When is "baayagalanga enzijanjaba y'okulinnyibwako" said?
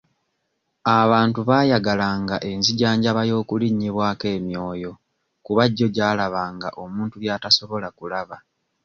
1.49-4.25